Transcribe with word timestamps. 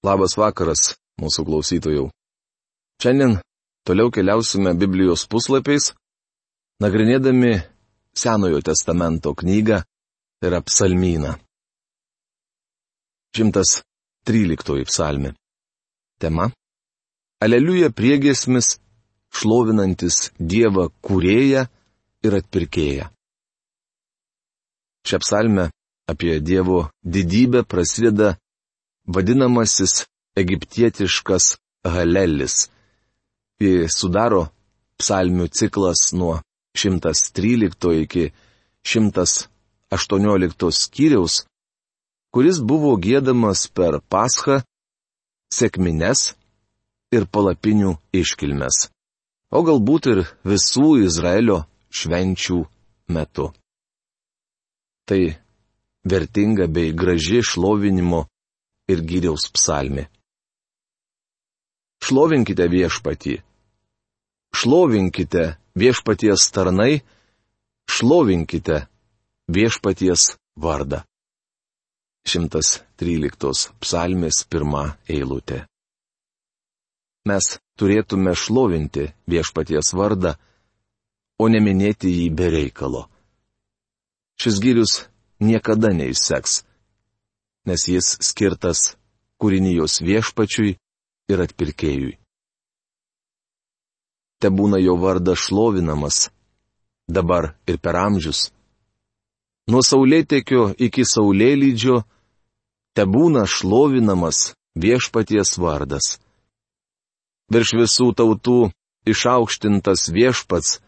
Labas 0.00 0.32
vakaras, 0.40 0.94
mūsų 1.20 1.44
klausytojų. 1.44 2.06
Šiandien 3.04 3.34
toliau 3.84 4.08
keliausime 4.08 4.72
Biblijos 4.72 5.26
puslapiais, 5.28 5.90
nagrinėdami 6.80 7.58
Senojo 8.16 8.62
testamento 8.64 9.34
knygą 9.36 9.82
ir 10.42 10.56
apsalmyną. 10.56 11.34
113 13.36 14.88
psalmi. 14.88 15.34
Tema. 16.18 16.48
Aleliuja 17.44 17.92
priegesmis, 17.92 18.78
šlovinantis 19.36 20.30
Dievą 20.40 20.88
kūrėją 21.04 21.68
ir 22.24 22.36
atpirkėją. 22.40 23.12
Šią 25.04 25.20
psalmę 25.22 25.70
apie 26.08 26.40
Dievo 26.40 26.88
didybę 27.04 27.62
prasideda 27.68 28.34
vadinamasis 29.06 30.06
egiptietiškas 30.36 31.56
Halelis. 31.84 32.68
Ji 33.60 33.88
sudaro 33.92 34.48
psalmių 35.00 35.48
ciklas 35.52 36.12
nuo 36.12 36.40
113 36.76 37.92
iki 38.04 38.32
118 38.84 40.70
skyriaus, 40.82 41.44
kuris 42.32 42.60
buvo 42.60 42.94
gėdamas 42.96 43.66
per 43.74 44.00
Paschą, 44.12 44.60
sėkmines 45.52 46.34
ir 47.12 47.26
palapinių 47.26 47.96
iškilmes, 48.14 48.88
o 49.50 49.58
galbūt 49.66 50.10
ir 50.12 50.20
visų 50.46 51.00
Izraelio 51.04 51.64
švenčių 51.90 52.60
metu. 53.10 53.50
Tai 55.08 55.22
vertinga 56.06 56.68
bei 56.70 56.94
graži 56.94 57.42
šlovinimo 57.42 58.28
ir 58.90 59.02
gyriaus 59.10 59.46
psalmi. 59.54 60.04
Šlovinkite 62.00 62.66
viešpatį. 62.72 63.36
Šlovinkite 64.56 65.44
viešpaties 65.78 66.46
tarnai, 66.54 67.02
šlovinkite 67.86 68.86
viešpaties 69.56 70.34
vardą. 70.56 71.04
113 72.26 73.70
psalmės 73.80 74.44
pirmą 74.50 74.84
eilutę. 75.08 75.64
Mes 77.28 77.46
turėtume 77.78 78.34
šlovinti 78.36 79.06
viešpaties 79.28 79.92
vardą, 79.96 80.34
o 81.40 81.48
neminėti 81.48 82.10
jį 82.12 82.28
be 82.36 82.48
reikalo. 82.52 83.06
Šis 84.40 84.60
gyrius 84.60 84.94
niekada 85.40 85.92
neįseks 85.96 86.62
nes 87.66 87.86
jis 87.88 88.16
skirtas 88.24 88.94
kūrinijos 89.40 90.00
viešpačiui 90.04 90.76
ir 91.32 91.42
atpirkėjui. 91.44 92.14
Te 94.40 94.48
būna 94.48 94.80
jo 94.80 94.96
vardas 94.96 95.42
šlovinamas, 95.46 96.30
dabar 97.08 97.54
ir 97.68 97.76
per 97.76 97.98
amžius. 98.00 98.48
Nuo 99.68 99.82
saulėtekio 99.84 100.70
iki 100.80 101.04
saulėlydžio 101.04 102.00
te 102.96 103.04
būna 103.04 103.44
šlovinamas 103.46 104.54
viešpaties 104.74 105.58
vardas. 105.60 106.16
Virš 107.52 107.74
visų 107.82 108.08
tautų 108.16 108.70
išaukštintas 109.10 110.08
viešpats, 110.14 110.80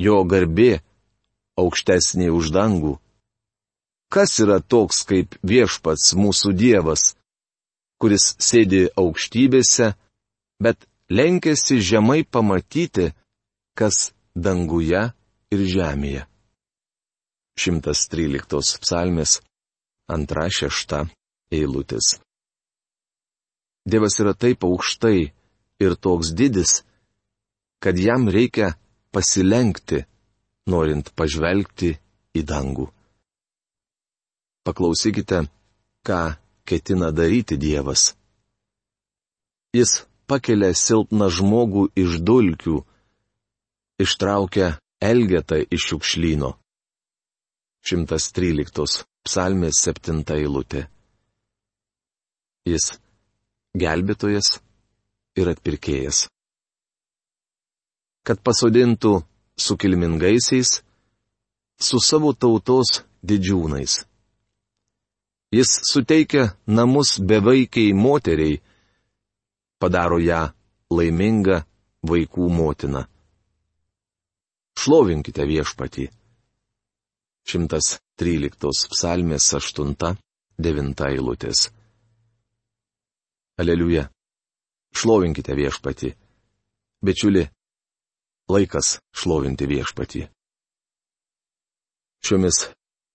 jo 0.00 0.22
garbė 0.24 0.82
aukštesnė 1.60 2.30
už 2.34 2.50
dangų. 2.54 2.98
Kas 4.14 4.38
yra 4.38 4.60
toks 4.62 5.02
kaip 5.10 5.34
viešpats 5.42 6.12
mūsų 6.14 6.52
Dievas, 6.54 7.16
kuris 7.98 8.34
sėdi 8.38 8.84
aukštybėse, 8.94 9.88
bet 10.62 10.86
lenkėsi 11.10 11.80
žemai 11.82 12.22
pamatyti, 12.22 13.08
kas 13.74 14.12
danguje 14.38 15.02
ir 15.50 15.66
žemėje. 15.74 16.22
113 17.58 18.78
psalmės, 18.82 19.40
antra 20.06 20.46
šešta 20.46 21.04
eilutės. 21.50 22.14
Dievas 23.82 24.22
yra 24.22 24.38
taip 24.38 24.62
aukštai 24.62 25.18
ir 25.82 25.94
toks 25.98 26.30
didis, 26.38 26.82
kad 27.82 27.98
jam 27.98 28.30
reikia 28.30 28.76
pasilenkti, 29.10 30.04
norint 30.70 31.10
pažvelgti 31.18 31.96
į 32.34 32.42
dangų. 32.46 32.88
Paklausykite, 34.64 35.44
ką 36.06 36.20
ketina 36.64 37.12
daryti 37.12 37.56
Dievas. 37.60 38.14
Jis 39.76 40.04
pakelia 40.30 40.72
silpną 40.72 41.28
žmogų 41.36 41.88
iš 42.02 42.20
dulkių, 42.24 42.76
ištraukia 44.00 44.78
Elgetą 45.04 45.58
iš 45.74 45.88
šiukšlyno. 45.90 46.54
113 47.84 49.04
psalmės 49.26 49.82
7 49.84 50.22
eilutė. 50.38 50.86
Jis 52.64 52.94
gelbėtojas 53.76 54.54
ir 55.36 55.50
atpirkėjas. 55.52 56.24
Kad 58.24 58.40
pasodintų 58.40 59.18
su 59.60 59.76
kilmingaisiais, 59.76 60.78
su 61.76 62.00
savo 62.00 62.32
tautos 62.32 63.02
didžiūnais. 63.20 64.00
Jis 65.54 65.70
suteikia 65.90 66.44
namus 66.66 67.10
bevaikiai 67.28 67.92
moteriai, 68.04 68.62
padaro 69.80 70.18
ją 70.18 70.40
laimingą 70.96 71.60
vaikų 72.10 72.48
motiną. 72.58 73.04
Šlovinkite 74.80 75.46
viešpatį. 75.46 76.08
113 77.46 78.90
psalmės 78.92 79.46
8-9 79.60 81.06
eilutės. 81.10 81.68
Aleliuja. 83.60 84.08
Šlovinkite 84.94 85.54
viešpatį. 85.54 86.14
Bičiuli, 87.04 87.44
laikas 88.50 88.96
šlovinti 89.14 89.68
viešpatį. 89.70 90.24
Šiomis 92.24 92.64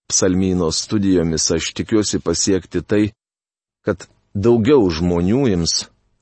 psalmyno 0.09 0.71
studijomis 0.71 1.51
aš 1.51 1.73
tikiuosi 1.77 2.19
pasiekti 2.19 2.81
tai, 2.81 3.03
kad 3.85 4.07
daugiau 4.33 4.89
žmonių 4.89 5.43
jums 5.53 5.75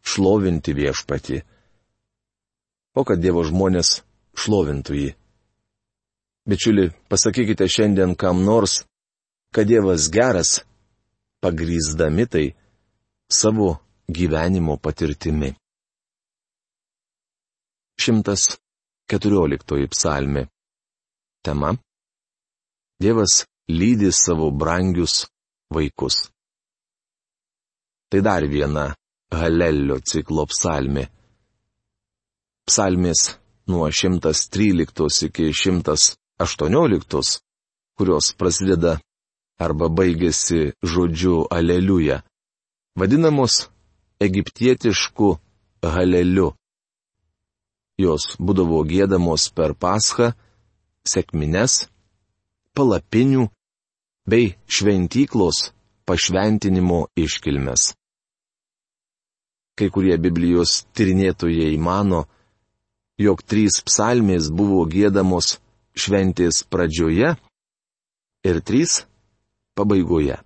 šlovinti 0.08 0.76
viešpatį. 0.76 1.42
O 2.98 3.04
kad 3.08 3.22
Dievo 3.22 3.44
žmonės 3.48 4.02
šlovintų 4.38 5.00
jį. 5.02 5.10
Bičiuli, 6.48 6.90
pasakykite 7.12 7.68
šiandien 7.68 8.16
kam 8.16 8.44
nors, 8.48 8.82
kad 9.52 9.68
Dievas 9.68 10.08
geras, 10.12 10.62
pagrįsdami 11.44 12.26
tai 12.32 12.46
savo 13.30 13.76
gyvenimo 14.08 14.78
patirtimi. 14.80 15.54
114 18.00 19.88
psalmi. 19.92 20.48
Tema. 21.44 21.76
Dievas 23.02 23.46
lydi 23.70 24.12
savo 24.12 24.52
brangius 24.52 25.28
vaikus. 25.70 26.32
Tai 28.10 28.22
dar 28.22 28.44
viena 28.48 28.96
Halelio 29.32 30.00
ciklo 30.00 30.46
psalmė. 30.48 31.10
Psalmės 32.68 33.36
nuo 33.68 33.90
113 33.92 35.28
iki 35.28 35.52
118, 35.52 37.42
kurios 37.98 38.32
prasideda 38.40 38.94
arba 39.60 39.90
baigėsi 39.90 40.72
žodžiu 40.84 41.48
Aleliuja, 41.52 42.22
vadinamos 42.96 43.68
egiptietišku 44.24 45.36
Haleliu. 45.84 46.54
Jos 47.98 48.38
būdavo 48.40 48.84
gėdamos 48.88 49.50
per 49.52 49.74
Paschą, 49.74 50.32
sėkmines, 51.04 51.88
palapinių 52.78 53.48
bei 54.30 54.54
šventyklos 54.68 55.72
pašventinimo 56.08 57.08
iškilmes. 57.16 57.94
Kai 59.78 59.90
kurie 59.94 60.18
Biblijos 60.18 60.84
tyrinėtojai 60.98 61.78
mano, 61.78 62.26
jog 63.22 63.44
trys 63.46 63.82
psalmės 63.86 64.50
buvo 64.50 64.84
gėdamos 64.90 65.58
šventės 65.98 66.64
pradžioje 66.70 67.36
ir 68.48 68.62
trys 68.68 69.04
pabaigoje. 69.78 70.40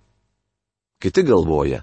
Kiti 1.02 1.24
galvoja, 1.26 1.82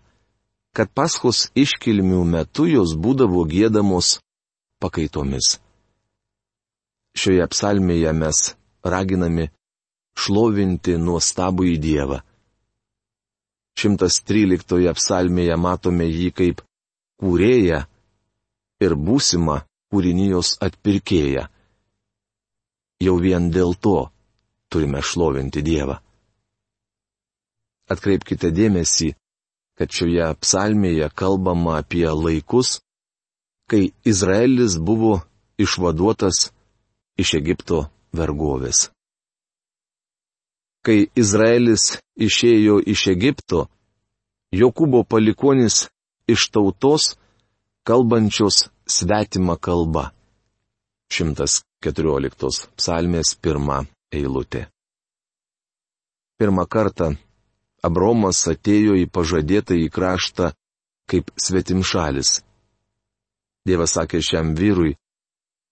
kad 0.75 0.91
paskos 0.95 1.49
iškilmių 1.57 2.23
metu 2.33 2.67
jos 2.69 2.93
būdavo 2.95 3.43
gėdamos 3.49 4.19
pakaitomis. 4.79 5.57
Šioje 7.17 7.47
psalmėje 7.51 8.13
mes 8.15 8.43
raginami 8.85 9.49
šlovinti 10.19 10.97
nuostabų 10.99 11.69
į 11.73 11.77
Dievą. 11.85 12.19
113 13.79 14.91
psalmėje 14.97 15.55
matome 15.55 16.07
jį 16.09 16.29
kaip 16.35 16.63
kūrėją 17.23 17.79
ir 18.83 18.95
būsimą 19.07 19.61
kūrinijos 19.91 20.57
atpirkėją. 20.67 21.47
Jau 22.99 23.15
vien 23.23 23.47
dėl 23.55 23.75
to 23.79 24.09
turime 24.69 25.01
šlovinti 25.01 25.63
Dievą. 25.63 25.99
Atkreipkite 27.89 28.51
dėmesį, 28.53 29.13
kad 29.79 29.95
šioje 29.95 30.27
psalmėje 30.43 31.07
kalbama 31.15 31.79
apie 31.79 32.05
laikus, 32.11 32.77
kai 33.71 33.89
Izraelis 34.05 34.75
buvo 34.77 35.21
išvaduotas 35.57 36.49
iš 37.17 37.33
Egipto 37.39 37.85
vergovės. 38.13 38.89
Kai 40.89 41.03
Izraelis 41.21 41.99
išėjo 42.17 42.79
iš 42.89 43.01
Egipto, 43.11 43.67
Jokūbo 44.49 45.03
palikonis 45.05 45.83
iš 46.25 46.47
tautos, 46.49 47.11
kalbančios 47.85 48.63
svetimą 48.89 49.59
kalbą. 49.61 50.07
114 51.13 52.71
psalmės 52.73 53.35
pirmą 53.37 53.83
eilutė. 54.09 54.63
Pirmą 56.41 56.65
kartą 56.65 57.11
Abromas 57.85 58.41
atėjo 58.49 58.97
į 58.97 59.05
pažadėtą 59.13 59.77
į 59.77 59.91
kraštą 59.93 60.49
kaip 61.05 61.29
svetimšalis. 61.37 62.39
Dievas 63.69 63.93
sakė 63.93 64.25
šiam 64.25 64.55
vyrui, 64.57 64.97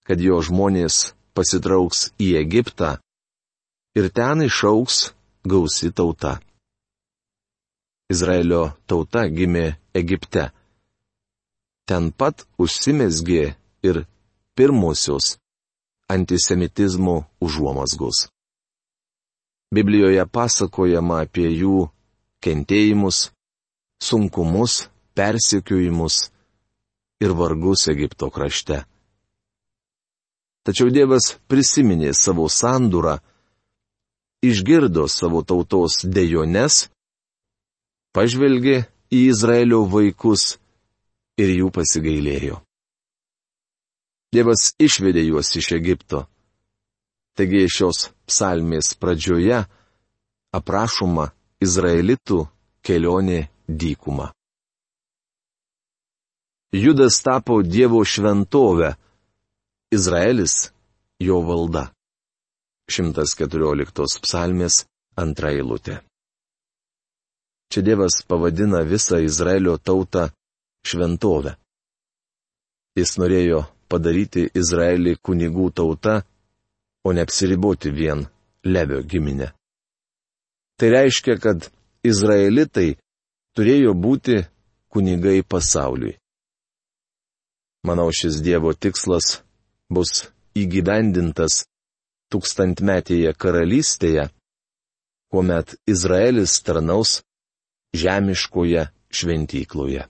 kad 0.06 0.22
jo 0.22 0.38
žmonės 0.46 1.08
pasitrauks 1.34 2.12
į 2.22 2.36
Egiptą 2.44 2.94
ir 3.98 4.06
ten 4.16 4.42
išauks 4.48 4.96
gausi 5.50 5.90
tauta. 5.98 6.38
Izraelio 8.12 8.62
tauta 8.88 9.26
gimė 9.28 9.66
Egipte. 10.00 10.48
Ten 11.88 12.12
pat 12.12 12.46
užsimesgė 12.62 13.44
ir 13.88 14.04
pirmosios 14.56 15.36
antisemitizmo 16.08 17.16
užuomasgos. 17.44 18.28
Biblijoje 19.74 20.24
pasakojama 20.32 21.20
apie 21.26 21.48
jų 21.52 21.88
kentėjimus, 22.44 23.28
sunkumus, 24.00 24.88
persikiojimus 25.18 26.30
ir 27.20 27.34
vargus 27.36 27.88
Egipto 27.92 28.30
krašte. 28.32 28.84
Tačiau 30.64 30.88
Dievas 30.92 31.34
prisiminė 31.48 32.14
savo 32.16 32.48
sandūrą, 32.48 33.18
išgirdo 34.42 35.08
savo 35.08 35.42
tautos 35.42 36.02
dejones, 36.04 36.86
pažvelgė 38.14 38.84
į 39.10 39.20
Izraelio 39.32 39.84
vaikus 39.90 40.56
ir 41.38 41.52
jų 41.54 41.70
pasigailėjo. 41.74 42.60
Dievas 44.34 44.74
išvedė 44.76 45.24
juos 45.30 45.54
iš 45.56 45.72
Egipto. 45.78 46.26
Taigi 47.38 47.64
šios 47.70 48.08
psalmės 48.28 48.92
pradžioje 48.98 49.62
aprašoma 50.52 51.30
Izraelitų 51.64 52.42
kelionė 52.84 53.46
dykuma. 53.68 54.32
Judas 56.72 57.22
tapo 57.24 57.62
Dievo 57.62 58.02
šventovę, 58.04 58.92
Izraelis 59.94 60.68
jo 61.18 61.40
valda. 61.40 61.88
114 62.88 64.22
psalmės 64.24 64.84
antra 65.16 65.52
eilutė. 65.52 66.00
Čia 67.68 67.82
Dievas 67.84 68.22
pavadina 68.28 68.80
visą 68.88 69.18
Izraelio 69.20 69.76
tautą 69.76 70.30
šventovę. 70.88 71.52
Jis 72.96 73.18
norėjo 73.20 73.66
padaryti 73.92 74.48
Izraelį 74.56 75.18
kunigų 75.22 75.68
tauta, 75.76 76.22
o 77.04 77.12
neapsiriboti 77.12 77.92
vien 77.92 78.24
Levio 78.64 79.02
giminę. 79.02 79.52
Tai 80.78 80.88
reiškia, 80.94 81.36
kad 81.42 81.68
izraelitai 82.06 82.96
turėjo 83.56 83.92
būti 83.94 84.40
kunigai 84.92 85.42
pasauliui. 85.42 86.16
Manau, 87.86 88.08
šis 88.12 88.40
Dievo 88.44 88.72
tikslas 88.74 89.38
bus 89.90 90.28
įgyvendintas 90.58 91.64
tūkstantmetėje 92.32 93.32
karalystėje, 93.34 94.28
kuomet 95.32 95.74
Izraelis 95.88 96.58
tarnaus 96.64 97.18
žemiškoje 97.96 98.86
šventykloje. 99.12 100.06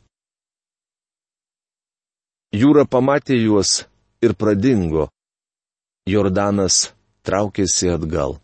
Jūra 2.59 2.87
pamatė 2.89 3.37
juos 3.37 3.85
ir 4.25 4.35
pradingo. 4.35 5.09
Jordanas 6.09 6.89
traukėsi 7.23 7.91
atgal. 7.93 8.39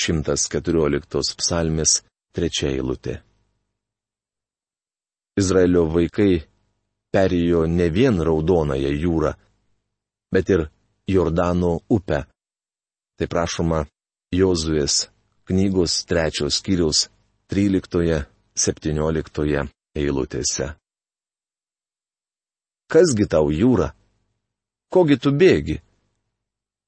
114 0.00 1.36
psalmės 1.38 2.00
trečia 2.32 2.70
eilutė. 2.72 3.18
Izraelio 5.38 5.84
vaikai 5.92 6.42
perėjo 7.12 7.66
ne 7.68 7.88
vien 7.92 8.18
Raudonąją 8.20 8.90
jūrą, 9.04 9.34
bet 10.32 10.48
ir 10.50 10.66
Jordano 11.08 11.78
upę. 11.88 12.24
Tai 13.18 13.26
prašoma 13.28 13.86
Jozuės 14.32 15.08
knygos 15.48 16.04
trečios 16.08 16.56
skyriaus 16.60 17.08
13-17 17.52 19.68
eilutėse. 19.98 20.66
Kasgi 22.92 23.26
tau 23.28 23.50
jūra? 23.52 23.88
Kogi 24.92 25.16
tu 25.20 25.30
bėgi? 25.32 25.80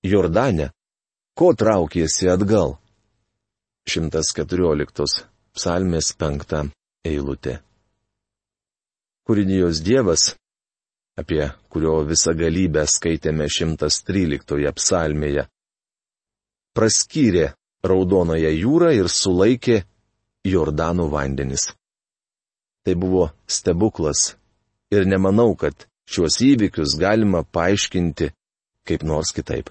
Jordane, 0.04 0.70
ko 1.36 1.54
traukiesi 1.56 2.28
atgal? 2.28 2.76
114 3.88 5.24
psalmės 5.56 6.12
5 6.20 6.68
eilutė. 7.08 7.58
Kūrinijos 9.24 9.80
Dievas, 9.84 10.36
apie 11.16 11.48
kurio 11.72 12.04
visą 12.04 12.34
galybę 12.36 12.84
skaitėme 12.88 13.48
113 13.48 14.72
psalmėje, 14.76 15.48
praskyrė 16.76 17.52
Raudonąją 17.84 18.52
jūrą 18.56 18.92
ir 18.96 19.10
sulaikė 19.12 19.82
Jordanų 20.48 21.08
vandenis. 21.12 21.68
Tai 22.84 22.94
buvo 23.00 23.28
stebuklas 23.48 24.34
ir 24.92 25.04
nemanau, 25.08 25.52
kad 25.56 25.86
šiuos 26.08 26.40
įvykius 26.44 26.96
galima 27.00 27.44
paaiškinti 27.44 28.30
kaip 28.88 29.04
nors 29.04 29.32
kitaip. 29.36 29.70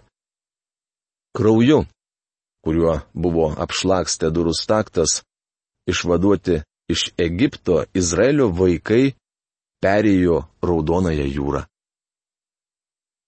Krauju 1.34 1.84
kuriuo 2.64 2.96
buvo 3.14 3.50
apšlakstę 3.66 4.32
durų 4.36 4.54
staktas, 4.56 5.22
išvaduoti 5.92 6.62
iš 6.94 7.10
Egipto 7.20 7.84
Izraelio 7.96 8.48
vaikai 8.56 9.14
perėjo 9.84 10.44
Raudonąją 10.64 11.28
jūrą. 11.38 11.64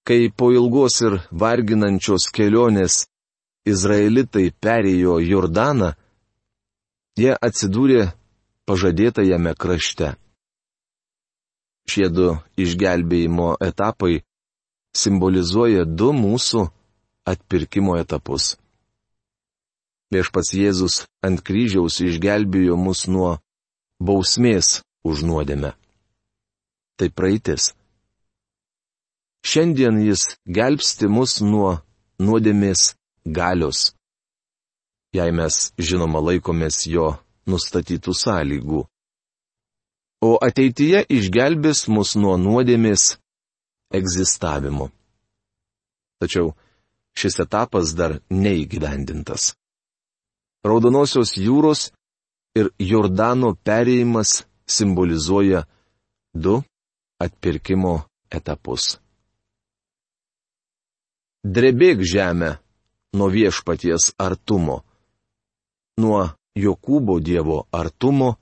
Kai 0.07 0.29
po 0.37 0.51
ilgos 0.53 1.01
ir 1.01 1.17
varginančios 1.31 2.29
kelionės 2.35 3.05
Izraelitai 3.65 4.51
perėjo 4.61 5.17
Jordaną, 5.25 5.93
jie 7.17 7.33
atsidūrė 7.33 8.11
pažadėtajame 8.69 9.55
krašte. 9.57 10.13
Šie 11.89 12.09
du 12.09 12.35
išgelbėjimo 12.61 13.55
etapai 13.61 14.21
simbolizuoja 14.95 15.85
du 15.85 16.11
mūsų 16.17 16.65
atpirkimo 17.29 17.97
etapus. 18.01 18.55
Viešpats 20.13 20.53
Jėzus 20.53 20.95
ant 21.25 21.41
kryžiaus 21.45 21.97
išgelbėjo 22.05 22.77
mus 22.77 23.05
nuo 23.09 23.31
bausmės 23.99 24.81
už 25.05 25.25
nuodėmę. 25.25 25.73
Tai 26.97 27.09
praeitis. 27.11 27.73
Šiandien 29.45 29.97
jis 30.05 30.37
gelbsti 30.45 31.09
mus 31.11 31.41
nuo 31.41 31.79
nuodėmės 32.21 32.93
galios. 33.25 33.93
Jei 35.15 35.31
mes 35.31 35.71
žinoma 35.79 36.19
laikomės 36.21 36.85
jo 36.91 37.15
nustatytų 37.47 38.13
sąlygų. 38.13 38.85
O 40.25 40.31
ateityje 40.41 41.05
išgelbės 41.17 41.85
mus 41.91 42.15
nuo 42.15 42.35
nuodėmės 42.41 43.15
egzistavimo. 43.93 44.89
Tačiau 46.19 46.53
šis 47.15 47.39
etapas 47.43 47.93
dar 47.95 48.19
neįgyvendintas. 48.29 49.53
Raudonosios 50.65 51.35
jūros 51.37 51.91
ir 52.57 52.71
Jordano 52.79 53.53
perėjimas 53.55 54.43
simbolizuoja 54.65 55.65
du 56.33 56.61
atpirkimo 57.21 57.99
etapus. 58.33 58.95
Drebėk 61.45 62.01
žemę 62.01 62.55
nuo 63.15 63.29
viešpaties 63.35 64.13
artumo, 64.27 64.81
nuo 66.01 66.21
Jokūbo 66.55 67.19
Dievo 67.19 67.65
artumo 67.71 68.35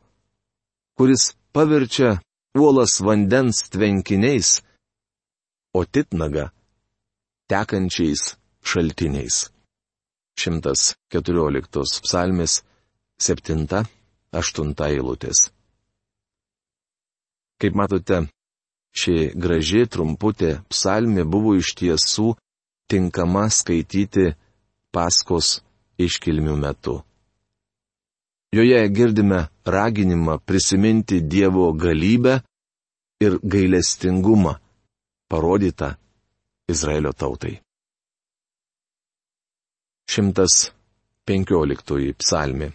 kuris 0.97 1.23
paverčia 1.53 2.19
uolas 2.57 2.93
vandens 3.05 3.57
tvenkiniais, 3.73 4.49
o 5.77 5.85
titnaga 5.85 6.45
tekančiais 7.49 8.21
šaltiniais. 8.69 9.37
114 10.37 12.01
psalmis 12.05 12.53
7-8 13.21 14.85
eilutės. 14.89 15.39
Kaip 17.61 17.73
matote, 17.79 18.17
ši 18.99 19.15
graži 19.43 19.85
trumputė 19.93 20.51
psalmė 20.73 21.25
buvo 21.33 21.53
iš 21.61 21.73
tiesų 21.79 22.33
tinkama 22.89 23.45
skaityti 23.49 24.33
paskos 24.93 25.59
iškilmių 25.99 26.55
metu. 26.61 27.01
Joje 28.53 28.79
girdime 28.93 29.47
raginimą 29.65 30.37
prisiminti 30.45 31.21
Dievo 31.21 31.73
galybę 31.73 32.41
ir 33.25 33.39
gailestingumą 33.41 34.53
parodytą 35.31 35.95
Izraelio 36.69 37.13
tautai. 37.13 37.57
115 40.09 42.13
psalmi. 42.19 42.69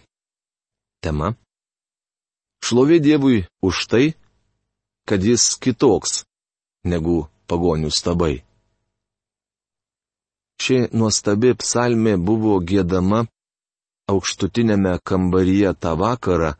Tema. 0.99 1.31
Šlovė 2.59 2.99
Dievui 2.99 3.45
už 3.63 3.85
tai, 3.87 4.05
kad 5.07 5.23
jis 5.23 5.55
kitoks 5.63 6.25
negu 6.83 7.29
pagonių 7.47 7.87
stabai. 7.93 8.43
Ši 10.59 10.77
nuostabi 10.91 11.53
psalmė 11.55 12.17
buvo 12.19 12.57
gėdama 12.59 13.23
aukštutinėme 14.11 14.97
kambaryje 15.07 15.71
tą 15.83 15.93
vakarą, 15.99 16.53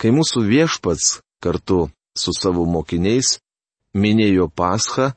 kai 0.00 0.10
mūsų 0.12 0.44
viešpats 0.52 1.18
kartu 1.42 1.86
su 2.18 2.34
savo 2.36 2.66
mokiniais 2.68 3.38
minėjo 3.96 4.48
paschą 4.60 5.12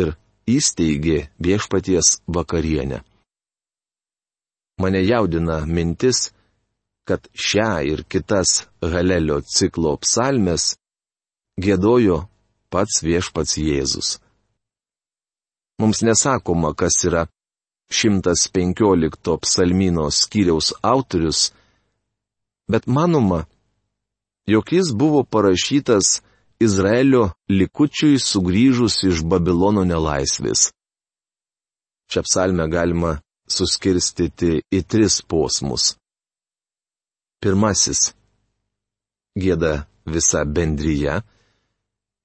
ir 0.00 0.16
įsteigė 0.50 1.28
viešpaties 1.46 2.18
vakarienę. 2.26 3.02
Mane 4.82 5.00
jaudina 5.06 5.62
mintis, 5.64 6.30
kad 7.08 7.28
šią 7.32 7.70
ir 7.92 8.02
kitas 8.10 8.66
Halelio 8.82 9.38
ciklo 9.40 9.94
psalmes 10.02 10.74
gėdojo 11.56 12.26
pats 12.70 13.00
viešpats 13.06 13.56
Jėzus. 13.62 14.18
Mums 15.78 16.02
nesakoma, 16.02 16.72
kas 16.74 17.04
yra 17.04 17.26
115 17.90 19.36
psalmino 19.42 20.10
skyriaus 20.10 20.72
autorius, 20.82 21.52
bet 22.70 22.86
manoma, 22.86 23.44
jog 24.46 24.72
jis 24.72 24.92
buvo 24.94 25.24
parašytas 25.24 26.22
Izraelio 26.60 27.30
likučiui 27.48 28.18
sugrįžus 28.18 29.02
iš 29.10 29.22
Babilono 29.28 29.84
nelaisvės. 29.84 30.70
Šią 32.10 32.22
psalmę 32.24 32.64
galima 32.72 33.16
suskirstyti 33.50 34.62
į 34.72 34.80
tris 34.88 35.20
posmus. 35.22 35.96
Pirmasis- 37.42 38.14
gėda 39.42 39.86
visa 40.06 40.44
bendryje. 40.44 41.20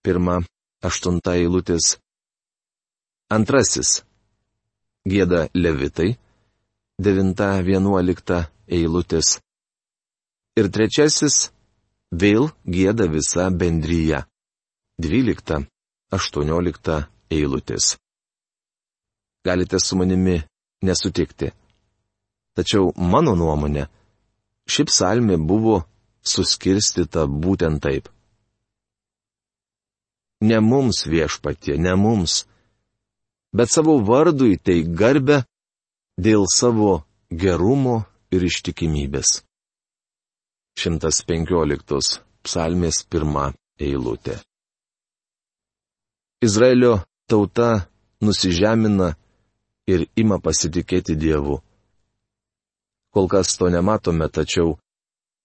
Pirma, 0.02 0.40
aštunta 0.82 1.36
eilutės. 1.38 1.98
Antrasis- 3.32 4.02
gėda 5.12 5.46
levitai. 5.56 6.18
Devinta, 7.00 7.62
vienuolikta 7.64 8.50
eilutės. 8.68 9.40
Ir 10.60 10.68
trečiasis- 10.68 11.38
vėl 12.24 12.52
gėda 12.68 13.08
visa. 13.08 13.48
Dvylikta, 15.02 15.62
aštuoniolikta 16.12 17.08
eilutės. 17.32 17.96
Galite 19.46 19.80
su 19.80 19.96
manimi 19.96 20.44
nesutikti. 20.84 21.54
Tačiau 22.54 22.92
mano 22.98 23.34
nuomonė, 23.40 23.88
ši 24.68 24.84
psalmė 24.92 25.40
buvo 25.40 25.86
suskirstita 26.22 27.26
būtent 27.26 27.80
taip. 27.80 28.10
Ne 30.42 30.60
mums 30.60 31.06
viešpatie, 31.08 31.80
ne 31.80 31.96
mums, 31.96 32.46
bet 33.54 33.70
savo 33.70 33.98
vardui 34.08 34.58
tai 34.58 34.82
garbę 34.84 35.42
dėl 36.18 36.46
savo 36.52 37.04
gerumo 37.32 38.04
ir 38.32 38.44
ištikimybės. 38.48 39.42
115 40.80 42.22
psalmės 42.48 43.04
pirma 43.12 43.52
eilutė. 43.80 44.40
Izraelio 46.42 47.02
tauta 47.30 47.86
nusižemina 48.24 49.12
ir 49.92 50.08
ima 50.16 50.40
pasitikėti 50.40 51.16
Dievu. 51.20 51.60
Kol 53.12 53.28
kas 53.28 53.58
to 53.60 53.68
nematome, 53.70 54.30
tačiau 54.32 54.78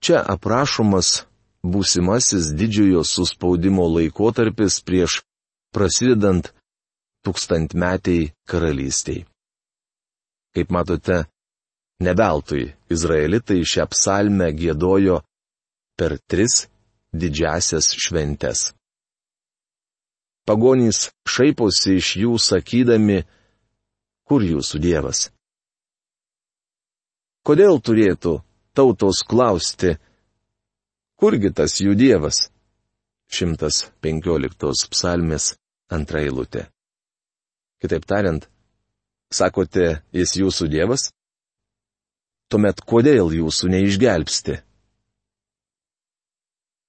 čia 0.00 0.22
aprašomas 0.22 1.26
būsimasis 1.66 2.52
didžiojo 2.54 3.02
suspaudimo 3.04 3.88
laikotarpis 3.90 4.78
prieš 4.86 5.20
prasidedant 5.74 6.52
tūkstantmetiai 7.26 8.30
karalystiai. 8.48 9.24
Kaip 10.54 10.70
matote, 10.72 11.24
nebeltui 12.06 12.70
izraelitai 12.92 13.60
šią 13.66 13.86
psalmę 13.92 14.48
gėdojo 14.56 15.20
per 15.98 16.16
tris 16.30 16.66
didžiasias 17.12 17.90
šventes. 18.04 18.70
Pagonys 20.46 21.08
šaiposi 21.26 21.96
iš 21.98 22.10
jų 22.22 22.36
sakydami, 22.38 23.22
kur 24.28 24.44
jūsų 24.46 24.78
Dievas? 24.84 25.26
Kodėl 27.46 27.80
turėtų 27.82 28.36
tautos 28.76 29.24
klausti, 29.26 29.96
kurgi 31.18 31.50
tas 31.50 31.80
jų 31.82 31.96
Dievas? 31.98 32.46
115 33.26 34.86
psalmės 34.92 35.56
antra 35.90 36.22
eilutė. 36.22 36.68
Kitaip 37.86 38.02
tariant, 38.02 38.42
sakote, 39.30 40.00
jis 40.10 40.32
jūsų 40.40 40.66
Dievas? 40.72 41.04
Tuomet 42.50 42.80
kodėl 42.82 43.28
jūsų 43.30 43.68
neišgelbsti? 43.70 44.56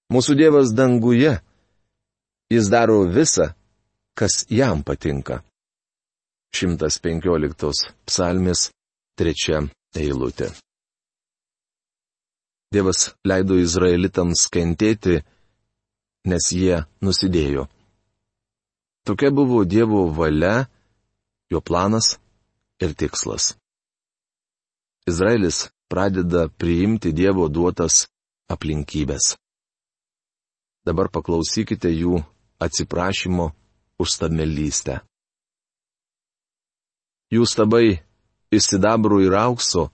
Mūsų 0.09 0.33
Dievas 0.39 0.71
danguje, 0.73 1.35
jis 2.49 2.69
daro 2.73 3.03
visą, 3.13 3.51
kas 4.17 4.39
jam 4.49 4.81
patinka. 4.81 5.43
115 6.57 7.93
psalmės 8.09 8.71
trečia 9.21 9.59
eilutė. 9.93 10.49
Dievas 12.73 13.11
leido 13.21 13.59
izraelitams 13.61 14.47
kentėti, 14.49 15.19
nes 16.25 16.49
jie 16.57 16.81
nusidėjo. 17.05 17.67
Tokia 19.05 19.29
buvo 19.29 19.61
Dievo 19.63 20.07
valia, 20.09 20.65
jo 21.51 21.61
planas 21.61 22.17
ir 22.83 22.93
tikslas. 22.93 23.55
Izraelis 25.07 25.69
pradeda 25.87 26.47
priimti 26.49 27.13
Dievo 27.15 27.47
duotas 27.47 28.07
aplinkybės. 28.51 29.35
Dabar 30.87 31.09
paklausykite 31.11 31.91
jų 31.91 32.19
atsiprašymo 32.63 33.51
už 33.99 34.13
stabmelystę. 34.17 35.01
Jų 37.31 37.43
stabai 37.43 37.99
iš 38.51 38.69
sidabrų 38.71 39.25
ir 39.27 39.35
aukso 39.35 39.89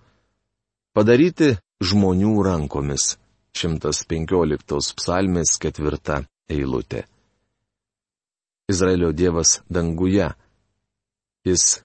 padaryti 0.94 1.56
žmonių 1.82 2.36
rankomis. 2.46 3.18
115 3.54 4.96
psalmės 4.98 5.60
ketvirta 5.62 6.24
eilutė. 6.50 7.04
Izraelio 8.70 9.12
Dievas 9.14 9.60
danguje. 9.70 10.32
Jis 11.44 11.84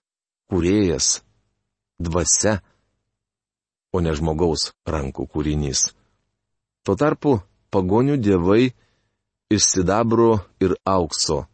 kūrėjas, 0.51 1.23
dvasia, 1.99 2.59
o 3.93 4.01
ne 4.05 4.13
žmogaus 4.15 4.71
rankų 4.87 5.27
kūrinys. 5.33 5.89
Tuo 6.87 6.95
tarpu 6.95 7.39
pagonių 7.75 8.19
dievai 8.23 8.71
iš 9.51 9.63
sidabro 9.73 10.39
ir 10.63 10.77
aukso 10.87 11.47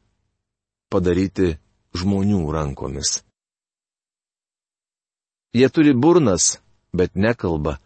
padaryti 0.93 1.55
žmonių 1.97 2.43
rankomis. 2.55 3.23
Jie 5.55 5.69
turi 5.71 5.95
burnas, 5.95 6.59
bet 6.93 7.15
nekalba, 7.15 7.79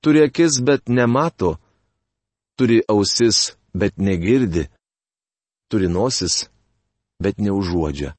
turi 0.00 0.24
akis, 0.24 0.58
bet 0.64 0.88
nemato, 0.88 1.58
turi 2.56 2.80
ausis, 2.88 3.54
bet 3.76 3.96
negirdi, 4.00 4.66
turi 5.68 5.88
nosis, 5.88 6.48
bet 7.20 7.38
neužuodžia. 7.38 8.14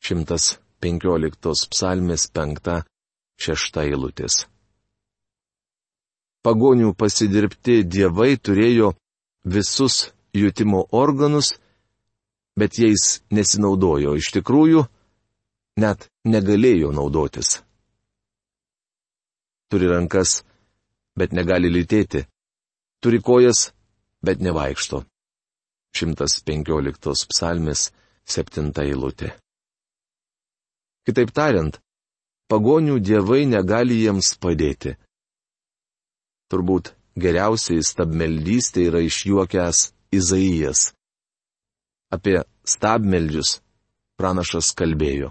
115 0.00 1.68
psalmės 1.72 2.26
5-6 2.32 3.80
eilutės. 3.84 4.44
Pagonių 6.40 6.94
pasidirbti 6.96 7.82
dievai 7.84 8.38
turėjo 8.40 8.94
visus 9.44 10.06
jutimo 10.32 10.86
organus, 10.92 11.52
bet 12.56 12.78
jais 12.80 13.20
nesinaudojo 13.30 14.16
iš 14.16 14.30
tikrųjų, 14.38 14.86
net 15.76 16.08
negalėjo 16.24 16.94
naudotis. 16.96 17.60
Turi 19.70 19.86
rankas, 19.92 20.40
bet 21.14 21.36
negali 21.36 21.68
lytėti. 21.70 22.24
Turi 23.04 23.20
kojas, 23.20 23.70
bet 24.24 24.40
nevaikšto. 24.40 25.04
115 25.94 27.28
psalmis 27.30 27.90
7 28.24 28.72
eilutė. 28.84 29.34
Kitaip 31.06 31.32
tariant, 31.32 31.78
pagonių 32.50 32.98
dievai 33.00 33.46
negali 33.48 34.02
jiems 34.02 34.34
padėti. 34.42 34.96
Turbūt 36.50 36.92
geriausiai 37.20 37.82
stabmeldystė 37.86 38.88
yra 38.90 39.00
išjuokęs 39.06 39.90
Izaijas. 40.10 40.90
Apie 42.10 42.40
stabmeldžius 42.66 43.60
pranašas 44.18 44.72
kalbėjo. 44.76 45.30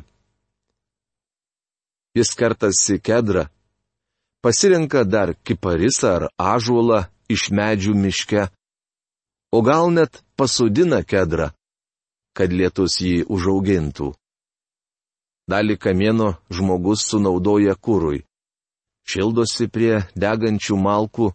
Jis 2.18 2.32
kertasi 2.40 2.98
kedrą, 3.04 3.46
pasirenka 4.42 5.04
dar 5.04 5.36
kiparisą 5.46 6.16
ar 6.18 6.24
ažuolą 6.56 7.04
iš 7.30 7.50
medžių 7.54 7.94
miške, 8.04 8.48
o 9.54 9.60
gal 9.62 9.92
net 9.94 10.24
pasodina 10.40 11.04
kedrą, 11.04 11.52
kad 12.34 12.56
lietus 12.56 12.98
jį 13.04 13.28
užaugintų. 13.30 14.14
Dalį 15.50 15.80
kamieno 15.82 16.36
žmogus 16.54 17.08
sunaudoja 17.10 17.74
kūrui, 17.74 18.22
šildosi 19.10 19.66
prie 19.74 20.04
degančių 20.14 20.78
malkų 20.78 21.32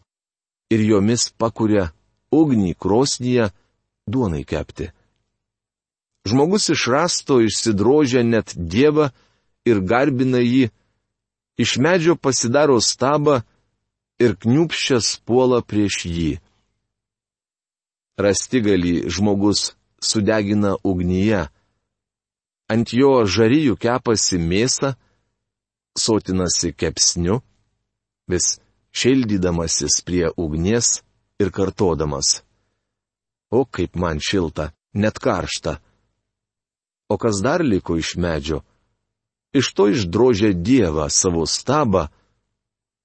ir 0.74 0.84
jomis 0.86 1.30
pakuria 1.34 1.88
ugnį 2.34 2.74
krosnyje 2.78 3.48
duonai 4.06 4.44
kepti. 4.46 4.92
Žmogus 6.24 6.70
iš 6.72 6.86
rasto 6.88 7.40
išsidrožia 7.44 8.22
net 8.24 8.54
Dievą 8.56 9.10
ir 9.68 9.80
garbina 9.84 10.40
jį, 10.40 10.70
iš 11.60 11.76
medžio 11.82 12.14
pasidaro 12.16 12.78
stabą 12.80 13.42
ir 14.22 14.36
kniupščias 14.40 15.18
puola 15.26 15.60
prieš 15.60 16.04
jį. 16.08 16.30
Rastigalį 18.14 19.10
žmogus 19.10 19.74
sudegina 19.98 20.76
ugnyje, 20.86 21.48
ant 22.72 22.92
jo 22.92 23.24
žaryjų 23.28 23.76
kepasi 23.80 24.38
mėsą, 24.40 24.94
sotinasi 25.98 26.72
kepsniu, 26.72 27.40
vis 28.30 28.58
šildydamasis 28.94 30.00
prie 30.06 30.28
ugnies 30.36 31.02
ir 31.42 31.50
kartodamas. 31.50 32.42
O 33.50 33.64
kaip 33.64 33.96
man 33.96 34.20
šilta, 34.22 34.72
net 34.94 35.18
karšta. 35.18 35.78
O 37.08 37.18
kas 37.20 37.42
dar 37.44 37.62
liko 37.62 37.98
iš 38.00 38.16
medžio? 38.16 38.62
Iš 39.54 39.70
to 39.76 39.86
išdrožė 39.92 40.50
Dievą 40.66 41.06
savo 41.10 41.44
stabą, 41.46 42.08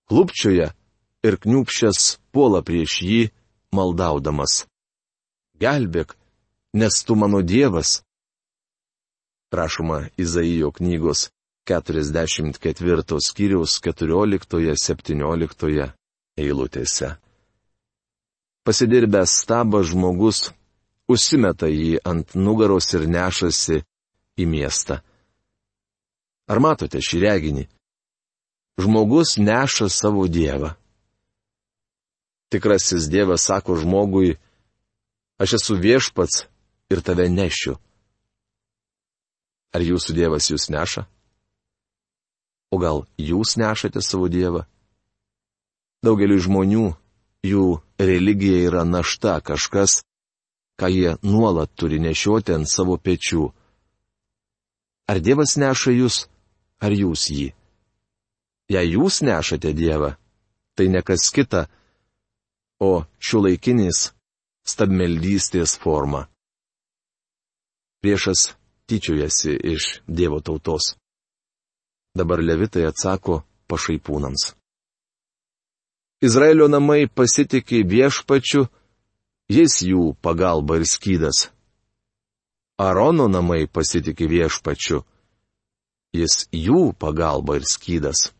klupčioje 0.09 0.71
ir 1.27 1.37
kniupšęs 1.43 2.17
puola 2.33 2.63
prieš 2.65 3.01
jį, 3.05 3.21
maldaudamas. 3.75 4.65
Gelbėk, 5.61 6.15
nes 6.73 7.03
tu 7.05 7.13
mano 7.19 7.43
Dievas. 7.45 7.99
Prašoma 9.49 10.07
Izaijo 10.17 10.71
knygos 10.71 11.29
44 11.69 13.17
skyriaus 13.27 13.81
14-17 13.81 15.91
eilutėse. 16.37 17.15
Pasidirbęs 18.65 19.31
stabas 19.41 19.85
žmogus 19.89 20.51
užsimeta 21.09 21.67
jį 21.69 21.97
ant 22.05 22.35
nugaros 22.37 22.93
ir 22.93 23.07
nešasi 23.09 23.81
į 24.37 24.45
miestą. 24.45 25.01
Ar 26.49 26.59
matote 26.61 27.01
šį 27.01 27.17
reginį? 27.25 27.65
Žmogus 28.79 29.37
neša 29.41 29.89
savo 29.89 30.27
Dievą. 30.29 30.75
Tikrasis 32.49 33.09
Dievas 33.09 33.45
sako 33.45 33.75
žmogui, 33.81 34.37
aš 35.41 35.53
esu 35.59 35.77
viešpats 35.77 36.45
ir 36.89 37.01
tave 37.05 37.29
nešiu. 37.29 37.77
Ar 39.75 39.85
jūsų 39.85 40.15
Dievas 40.17 40.49
jūs 40.49 40.69
neša? 40.73 41.05
O 42.73 42.77
gal 42.81 43.05
jūs 43.17 43.55
nešate 43.57 44.01
savo 44.01 44.29
Dievą? 44.29 44.65
Daugeliu 46.05 46.39
žmonių 46.41 46.85
jų 47.45 47.65
religija 47.99 48.63
yra 48.69 48.83
našta 48.87 49.39
kažkas, 49.41 50.01
ką 50.79 50.89
jie 50.89 51.15
nuolat 51.21 51.71
turi 51.75 51.99
nešioti 51.99 52.55
ant 52.55 52.69
savo 52.69 52.97
pečių. 52.97 53.49
Ar 55.09 55.19
Dievas 55.19 55.57
neša 55.57 55.93
jūs, 55.97 56.25
ar 56.79 56.93
jūs 56.93 57.29
jį? 57.33 57.49
Jei 58.69 58.93
jūs 58.93 59.21
nešate 59.25 59.73
Dievą, 59.73 60.13
tai 60.77 60.87
ne 60.93 61.01
kas 61.01 61.29
kita, 61.33 61.65
o 62.79 63.03
šiuolaikinis 63.19 64.11
stabmeldystės 64.63 65.73
forma. 65.81 66.27
Priešas 67.99 68.53
tyčiojasi 68.89 69.55
iš 69.73 69.89
Dievo 70.07 70.41
tautos. 70.41 70.95
Dabar 72.17 72.41
levitai 72.41 72.87
atsako 72.89 73.43
pašaipūnams. 73.69 74.53
Izraelio 76.25 76.67
namai 76.67 77.07
pasitikė 77.07 77.85
viešpačiu, 77.87 78.65
jis 79.47 79.77
jų 79.87 80.15
pagalba 80.21 80.81
ir 80.81 80.85
skydas. 80.89 81.47
Arono 82.79 83.27
namai 83.31 83.67
pasitikė 83.67 84.27
viešpačiu, 84.27 85.03
jis 86.15 86.47
jų 86.51 86.91
pagalba 86.99 87.59
ir 87.59 87.67
skydas. 87.67 88.31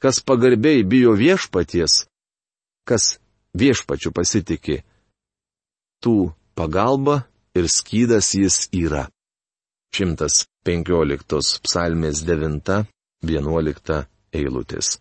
Kas 0.00 0.20
pagarbiai 0.20 0.84
bijo 0.84 1.14
viešpaties, 1.16 2.04
kas 2.88 3.16
viešpačiu 3.56 4.12
pasitikė, 4.16 4.82
tų 6.04 6.32
pagalba 6.56 7.24
ir 7.56 7.68
skydas 7.72 8.34
jis 8.36 8.68
yra. 8.72 9.08
115 9.96 11.60
psalmės 11.64 12.22
9-11 12.28 14.02
eilutės. 14.36 14.96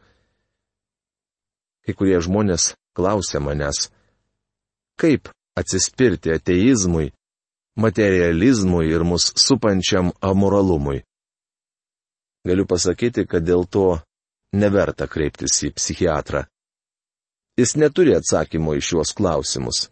Kai 1.86 1.94
kurie 1.94 2.18
žmonės 2.24 2.72
klausia 2.96 3.42
manęs, 3.44 3.90
kaip 5.00 5.30
atsispirti 5.60 6.32
ateizmui, 6.34 7.12
materializmui 7.76 8.88
ir 8.90 9.04
mus 9.04 9.32
supančiam 9.36 10.12
amoralumui. 10.22 11.04
Galiu 12.46 12.66
pasakyti, 12.70 13.26
kad 13.28 13.44
dėl 13.44 13.66
to 13.68 14.00
neverta 14.56 15.08
kreiptis 15.12 15.58
į 15.68 15.74
psichiatrą. 15.76 16.46
Jis 17.60 17.76
neturi 17.80 18.16
atsakymo 18.16 18.76
į 18.76 18.84
šiuos 18.84 19.14
klausimus. 19.18 19.88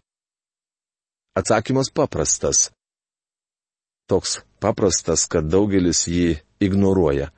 Atsakymas 1.40 1.90
paprastas. 1.96 2.70
Toks 4.08 4.42
paprastas, 4.60 5.26
kad 5.32 5.48
daugelis 5.52 6.06
jį 6.08 6.40
ignoruoja. 6.64 7.30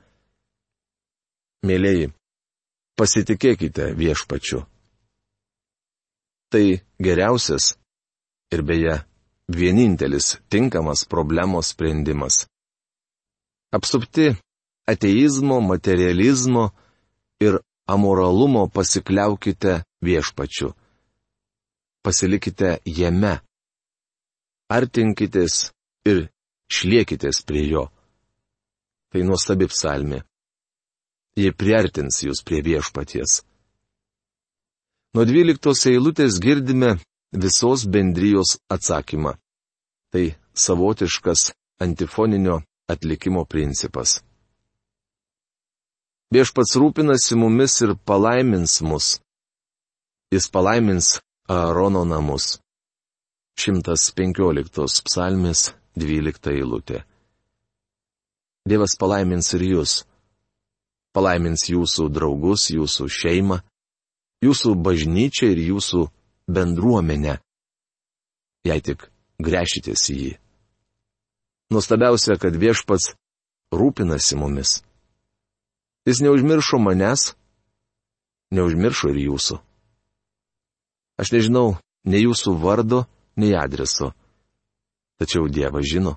Mėlyji, 1.66 2.10
pasitikėkite 2.98 3.92
viešpačiu. 3.98 4.64
Tai 6.50 6.64
geriausias 7.02 7.74
ir 8.54 8.62
beje 8.62 9.00
vienintelis 9.48 10.36
tinkamas 10.50 11.04
problemos 11.04 11.72
sprendimas. 11.74 12.46
Apsupti 13.74 14.34
ateizmo, 14.86 15.60
materializmo 15.60 16.70
ir 17.40 17.58
amoralumo 17.86 18.68
pasikliaukite 18.68 19.82
viešpačiu. 20.02 20.72
Pasilikite 22.02 22.78
jame 22.86 23.34
artinkitės 24.70 25.72
ir 26.06 26.28
šliekitės 26.72 27.42
prie 27.46 27.64
jo. 27.70 27.86
Tai 29.12 29.22
nuostabi 29.26 29.68
psalmi. 29.70 30.20
Jie 31.36 31.52
priartins 31.52 32.22
jūs 32.24 32.42
prie 32.46 32.62
viešpaties. 32.64 33.42
Nuo 35.14 35.24
dvyliktos 35.28 35.84
eilutės 35.88 36.40
girdime 36.42 36.96
visos 37.32 37.86
bendrijos 37.88 38.56
atsakymą. 38.72 39.36
Tai 40.12 40.24
savotiškas 40.56 41.50
antifoninio 41.80 42.62
atlikimo 42.88 43.44
principas. 43.44 44.20
Viešpats 46.32 46.74
rūpinasi 46.80 47.36
mumis 47.38 47.80
ir 47.84 47.94
palaimins 48.08 48.80
mus. 48.82 49.20
Jis 50.32 50.48
palaimins 50.50 51.20
Aarono 51.48 52.02
namus. 52.04 52.58
115 53.56 55.04
psalmis 55.06 55.70
12 55.96 56.52
eilutė. 56.52 57.02
Dievas 58.68 58.96
palaimins 58.98 59.48
ir 59.56 59.64
jūs. 59.70 59.92
Palaimins 61.16 61.64
jūsų 61.70 62.10
draugus, 62.12 62.68
jūsų 62.74 63.06
šeimą, 63.08 63.60
jūsų 64.44 64.74
bažnyčią 64.84 65.48
ir 65.54 65.62
jūsų 65.70 66.02
bendruomenę, 66.46 67.38
jei 68.68 68.82
tik 68.84 69.06
grešitės 69.40 70.02
į 70.12 70.16
jį. 70.18 70.34
Nuostabiausia, 71.72 72.36
kad 72.38 72.54
viešpats 72.54 73.14
rūpinasi 73.74 74.36
mumis. 74.38 74.82
Jis 76.06 76.20
neužmiršo 76.22 76.78
manęs, 76.78 77.32
neužmiršo 78.54 79.10
ir 79.14 79.24
jūsų. 79.24 79.58
Aš 81.18 81.32
nežinau 81.32 81.78
nei 82.06 82.22
jūsų 82.22 82.54
vardo, 82.60 83.06
nei 83.40 83.56
adreso. 83.56 84.12
Tačiau 85.16 85.48
Dievas 85.48 85.86
žino. 85.88 86.16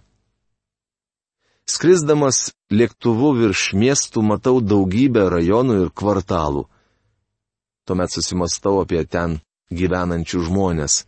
Skrisdamas 1.70 2.50
lėktuvu 2.74 3.32
virš 3.38 3.70
miestų 3.78 4.24
matau 4.26 4.58
daugybę 4.60 5.28
rajonų 5.30 5.76
ir 5.84 5.92
kvartalų. 5.94 6.66
Tuomet 7.86 8.14
susimastau 8.14 8.82
apie 8.82 9.04
ten 9.06 9.38
gyvenančių 9.70 10.42
žmonės. 10.50 11.04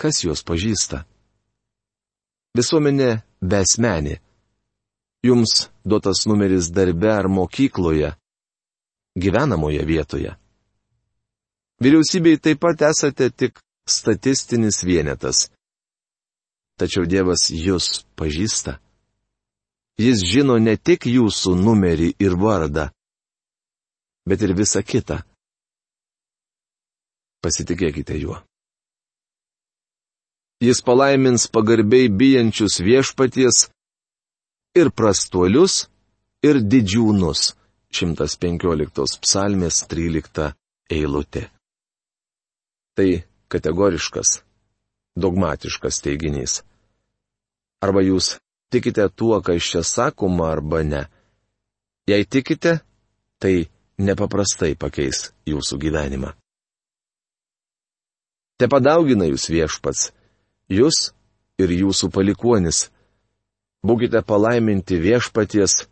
Kas 0.00 0.22
juos 0.24 0.44
pažįsta? 0.46 1.04
Visuomenė 2.56 3.10
besmenė. 3.42 4.20
Jums 5.26 5.68
duotas 5.84 6.24
numeris 6.26 6.70
darbe 6.72 7.10
ar 7.12 7.28
mokykloje, 7.28 8.14
gyvenamoje 9.20 9.84
vietoje. 9.84 10.32
Vyriausybei 11.82 12.38
taip 12.40 12.62
pat 12.62 12.82
esate 12.88 13.28
tik 13.30 13.60
statistinis 13.88 14.80
vienetas. 14.86 15.50
Tačiau 16.80 17.04
Dievas 17.04 17.50
jūs 17.52 18.06
pažįsta. 18.16 18.78
Jis 20.00 20.22
žino 20.24 20.56
ne 20.56 20.78
tik 20.80 21.04
jūsų 21.04 21.52
numerį 21.60 22.14
ir 22.24 22.36
vardą, 22.40 22.86
bet 24.24 24.40
ir 24.46 24.54
visą 24.56 24.80
kitą. 24.80 25.18
Pasitikėkite 27.44 28.16
juo. 28.20 28.38
Jis 30.60 30.80
palaimins 30.84 31.46
pagarbiai 31.52 32.08
bijančius 32.08 32.80
viešpaties 32.84 33.66
ir 34.76 34.92
prastuolius, 34.92 35.86
ir 36.44 36.60
didžiūnus. 36.64 37.54
115 37.90 39.18
psalmės 39.24 39.80
13 39.90 40.52
eilutė. 40.94 41.48
Tai 42.94 43.08
kategoriškas, 43.50 44.44
dogmatiškas 45.18 45.98
teiginys. 46.04 46.60
Arba 47.80 48.02
jūs 48.04 48.36
tikite 48.72 49.08
tuo, 49.16 49.40
kas 49.42 49.64
čia 49.72 49.82
sakoma, 49.86 50.50
arba 50.52 50.82
ne. 50.84 51.02
Jei 52.08 52.24
tikite, 52.24 52.80
tai 53.40 53.70
nepaprastai 54.00 54.74
pakeis 54.76 55.30
jūsų 55.48 55.78
gyvenimą. 55.84 56.34
Te 58.60 58.68
padaugina 58.68 59.24
jūs 59.24 59.48
viešpats, 59.48 60.10
jūs 60.68 61.10
ir 61.60 61.72
jūsų 61.72 62.10
palikuonis. 62.12 62.88
Būkite 63.80 64.20
palaiminti 64.28 64.98
viešpaties, 65.00 65.86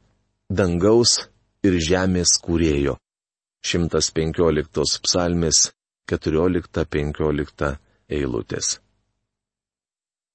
dangaus 0.53 1.23
ir 1.65 1.79
žemės 1.81 2.37
kūrėjo. 2.45 2.99
115 3.65 5.01
psalmės 5.05 5.71
14-15 6.13 7.73
eilutės. 8.09 8.77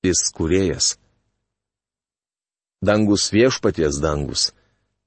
Jis 0.04 0.26
kurėjas. 0.36 0.98
Dangus 2.84 3.30
viešpaties 3.32 4.02
dangus, 4.04 4.50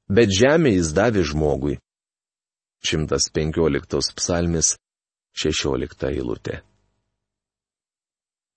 bet 0.09 0.33
žemė 0.33 0.73
jis 0.79 0.95
davė 0.97 1.27
žmogui. 1.29 1.77
115 2.87 4.15
psalmis 4.17 4.77
16 5.37 6.07
eilutė. 6.09 6.63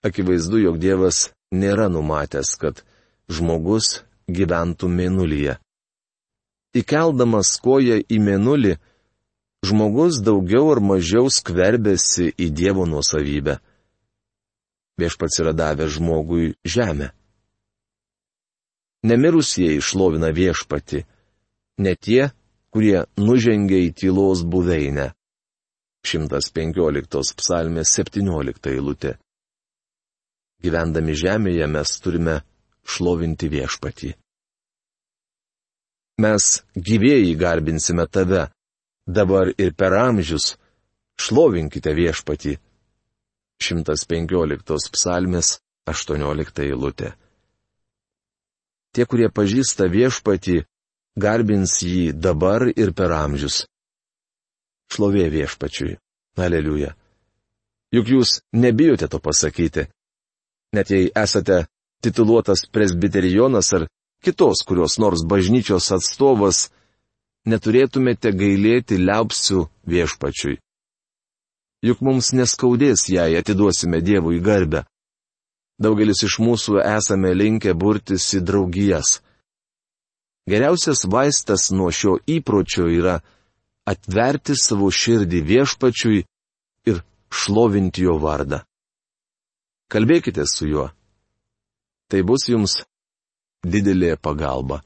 Akivaizdu, 0.08 0.62
jog 0.64 0.80
Dievas 0.80 1.34
nėra 1.52 1.90
numatęs, 1.92 2.54
kad 2.62 2.80
žmogus 3.28 4.06
gyventų 4.32 4.88
mėnulyje. 4.88 5.58
Įkeldamas 6.80 7.58
koją 7.60 8.00
į 8.00 8.22
mėnulį, 8.24 8.78
žmogus 9.68 10.22
daugiau 10.24 10.72
ar 10.72 10.80
mažiau 10.80 11.28
skverbėsi 11.28 12.32
į 12.40 12.52
Dievo 12.56 12.88
nuosavybę. 12.88 13.60
Viešpats 15.00 15.44
yra 15.44 15.52
davęs 15.52 15.98
žmogui 15.98 16.54
žemę. 16.64 17.12
Nemirusieji 19.04 19.78
išlovina 19.80 20.30
viešpati, 20.36 21.06
ne 21.80 21.96
tie, 21.96 22.30
kurie 22.74 23.06
nužengia 23.18 23.80
į 23.88 23.94
tylos 23.96 24.44
buveinę. 24.44 25.14
115 26.04 27.36
psalmės 27.40 27.92
17 27.96 28.72
eilutė. 28.74 29.16
Gyvendami 30.64 31.16
žemėje 31.16 31.68
mes 31.72 31.94
turime 32.04 32.40
šlovinti 32.84 33.48
viešpatį. 33.52 34.14
Mes 36.20 36.48
gyvėjai 36.76 37.36
garbinsime 37.40 38.06
tave, 38.12 38.50
dabar 39.08 39.54
ir 39.56 39.72
per 39.80 39.96
amžius, 39.96 40.58
šlovinkite 41.20 41.94
viešpatį. 41.96 42.58
115 43.64 44.92
psalmės 44.96 45.60
18 45.88 46.64
eilutė. 46.68 47.14
Tie, 48.93 49.06
kurie 49.06 49.30
pažįsta 49.30 49.88
viešpatį, 49.91 50.63
garbins 51.19 51.80
jį 51.86 52.12
dabar 52.13 52.69
ir 52.71 52.93
per 52.97 53.13
amžius. 53.13 53.65
Šlovė 54.89 55.28
viešpačiui. 55.34 55.97
Aleliuja. 56.39 56.93
Juk 57.91 58.08
jūs 58.13 58.39
nebijote 58.56 59.10
to 59.12 59.19
pasakyti. 59.19 59.89
Net 60.73 60.91
jei 60.93 61.10
esate 61.15 61.65
tituluotas 62.02 62.63
presbiterijonas 62.71 63.73
ar 63.75 63.88
kitos 64.23 64.63
kurios 64.67 64.97
nors 65.04 65.25
bažnyčios 65.28 65.89
atstovas, 65.95 66.69
neturėtumėte 67.49 68.32
gailėti 68.32 68.99
liaupsių 69.02 69.65
viešpačiui. 69.89 70.60
Juk 71.84 72.02
mums 72.04 72.34
neskaudės, 72.36 73.08
jei 73.10 73.38
atiduosime 73.39 74.02
Dievui 74.04 74.41
garbę. 74.43 74.84
Daugelis 75.80 76.26
iš 76.28 76.39
mūsų 76.44 76.82
esame 76.84 77.32
linkę 77.34 77.74
burtis 77.74 78.28
į 78.36 78.44
draugijas. 78.44 79.20
Geriausias 80.50 81.06
vaistas 81.08 81.70
nuo 81.72 81.92
šio 81.94 82.18
įpročio 82.28 82.89
yra 82.92 83.20
atverti 83.88 84.58
savo 84.60 84.89
širdį 84.92 85.39
viešpačiui 85.46 86.24
ir 86.89 87.02
šlovinti 87.32 88.04
jo 88.08 88.18
vardą. 88.20 88.63
Kalbėkite 89.89 90.44
su 90.50 90.68
juo. 90.70 90.89
Tai 92.10 92.22
bus 92.26 92.48
jums 92.50 92.76
didelė 93.65 94.15
pagalba. 94.22 94.82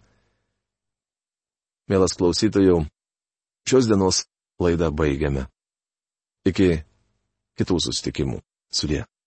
Mielas 1.91 2.15
klausytojų, 2.19 2.84
šios 3.67 3.89
dienos 3.89 4.23
laidą 4.63 4.91
baigiame. 4.91 5.47
Iki 6.47 6.69
kitų 7.60 7.79
susitikimų. 7.84 8.39
Sudė. 8.73 9.03